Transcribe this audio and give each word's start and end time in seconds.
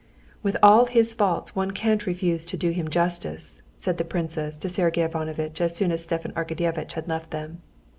"With 0.41 0.57
all 0.63 0.87
his 0.87 1.13
faults 1.13 1.55
one 1.55 1.69
can't 1.69 2.07
refuse 2.07 2.43
to 2.45 2.57
do 2.57 2.71
him 2.71 2.89
justice," 2.89 3.61
said 3.77 3.99
the 3.99 4.03
princess 4.03 4.57
to 4.57 4.67
Sergey 4.67 5.03
Ivanovitch 5.03 5.61
as 5.61 5.75
soon 5.75 5.91
as 5.91 6.01
Stepan 6.01 6.31
Arkadyevitch 6.33 6.93
had 6.93 7.07
left 7.07 7.29
them. 7.29 7.61